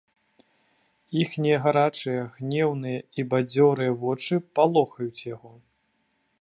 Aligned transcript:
Іхнія 1.23 1.57
гарачыя, 1.65 2.21
гнеўныя 2.39 2.99
і 3.19 3.29
бадзёрыя 3.35 3.91
вочы 4.03 4.35
палохаюць 4.61 5.27
яго. 5.35 5.51